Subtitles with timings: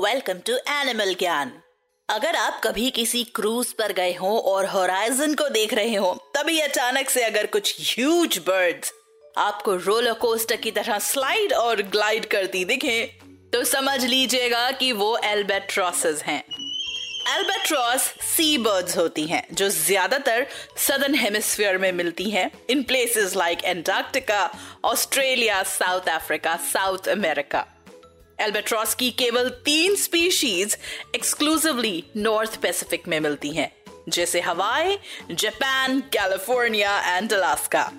[0.00, 1.50] Welcome to animal ज्ञान
[2.08, 6.58] अगर आप कभी किसी क्रूज पर गए हो और होराइजन को देख रहे हो, तभी
[6.60, 8.92] अचानक से अगर कुछ ह्यूज बर्ड्स
[9.38, 13.02] आपको रोलर कोस्टर की तरह स्लाइड और ग्लाइड करती दिखे
[13.52, 16.42] तो समझ लीजिएगा कि वो एल्बेट्रॉसेस हैं।
[17.30, 20.46] एल्बेट्रॉस सी बर्ड्स होती हैं, जो ज़्यादातर
[20.86, 24.40] सदर्न हेमिस्फीयर में मिलती हैं। In places like Antarctica
[24.84, 27.66] Australia South Africa South America
[28.40, 30.76] albatross की केवल तीन स्पीशीज
[31.14, 33.72] एक्सक्लूसिवली नॉर्थ पैसिफिक में मिलती हैं,
[34.08, 34.98] जैसे Hawaii,
[35.30, 37.90] Japan, California and Alaska.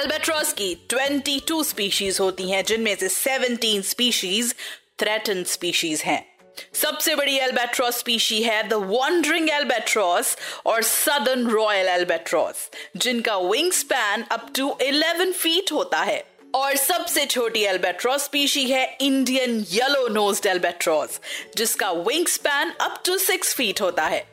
[0.00, 4.54] Albatross की 22 स्पीशीज होती हैं, जिनमें से 17 स्पीशीज
[5.00, 6.32] थ्रेटन स्पीशीज हैं।
[6.74, 14.22] सबसे बड़ी एल्बेट्रॉस स्पीशी है द वॉन्डरिंग एल्बेट्रॉस और सदर्न रॉयल एल्बेट्रॉस जिनका wing span
[14.22, 20.46] up to 11 feet होता है। और सबसे छोटी एल्बेट्रॉस स्पीशी है इंडियन येलो नोज्ड
[20.46, 21.20] एल्बेट्रॉस
[21.56, 24.24] जिसका wing span up to six feet होता है।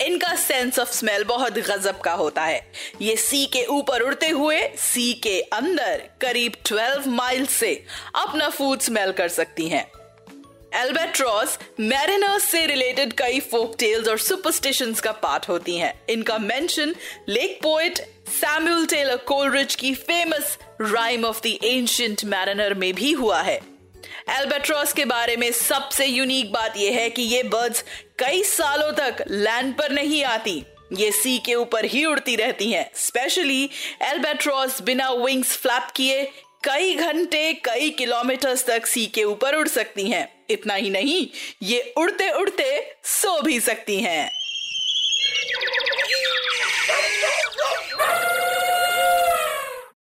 [0.00, 2.60] इनका सेंस ऑफ़ स्मेल बहुत गजब का होता है।
[3.00, 7.74] ये सी के ऊपर उड़ते हुए सी के अंदर करीब 12 माइल से
[8.14, 9.86] अपना फ़ूड स्मेल कर सकती हैं।
[10.74, 16.94] एल्बेट्रॉस मैरिनर्स से रिलेटेड कई फोक टेल्स और सुपरस्टिशंस का पार्ट होती हैं। इनका mention
[17.28, 17.98] lake poet
[18.30, 23.56] Samuel Taylor Coleridge की famous Rime of the Ancient Mariner में भी हुआ है।
[24.30, 27.84] एल्बेट्रॉस के बारे में सबसे यूनिक बात यह है कि ये बर्ड्स
[28.18, 30.62] कई सालों तक लैंड पर नहीं आती।
[30.92, 33.70] ये सी के ऊपर ही उड़ती रहती हैं। स्पेशली
[34.02, 36.24] एल्बेट्रॉस बिना विंग्स फ्लैप किए
[36.64, 41.26] कई घंटे, कई किलोमीटर्स तक सी के ऊपर उड़ सकती हैं। इतना ही नहीं,
[41.62, 44.30] ये उड़ते उड़ते सो भी सकती हैं।